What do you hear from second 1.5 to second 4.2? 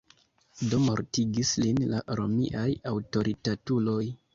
lin la romiaj aŭtoritatuloj.